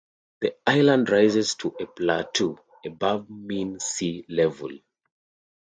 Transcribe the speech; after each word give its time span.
The 0.39 0.55
island 0.65 1.11
rises 1.11 1.53
to 1.57 1.75
a 1.79 1.85
plateau 1.85 2.57
above 2.83 3.29
mean 3.29 3.79
sea 3.79 4.25
level. 4.29 4.71